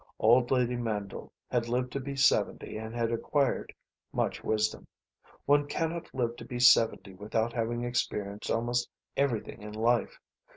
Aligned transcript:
Old 0.17 0.49
lady 0.49 0.75
Mandle 0.75 1.31
had 1.51 1.67
lived 1.69 1.91
to 1.91 1.99
be 1.99 2.15
seventy 2.15 2.75
and 2.75 2.95
had 2.95 3.11
acquired 3.11 3.71
much 4.11 4.43
wisdom. 4.43 4.87
One 5.45 5.67
cannot 5.67 6.11
live 6.11 6.35
to 6.37 6.43
be 6.45 6.57
seventy 6.59 7.13
without 7.13 7.53
having 7.53 7.83
experienced 7.83 8.49
almost 8.49 8.89
everything 9.15 9.61
in 9.61 9.73
life. 9.73 10.17